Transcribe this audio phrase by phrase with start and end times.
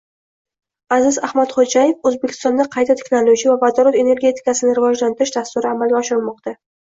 [0.95, 6.57] Azim Axmedxo‘jayev: “O‘zbekistonda qayta tiklanuvchi va vodorod energetikasini rivojlantirish dasturi amalga oshirilmoqda”